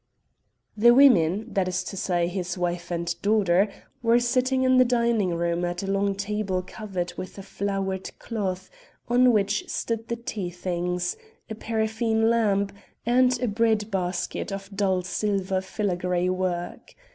[0.75, 5.35] The women, that is to say his wife and daughter, were sitting in the dining
[5.35, 8.71] room at a long table covered with a flowered cloth,
[9.09, 11.17] on which stood the tea things,
[11.51, 12.71] a paraffine lamp,
[13.05, 16.95] and a breadbasket of dull silver filagree work.